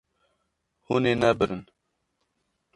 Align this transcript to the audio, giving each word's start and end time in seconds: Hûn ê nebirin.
Hûn 0.85 1.03
ê 1.11 1.13
nebirin. 1.21 1.63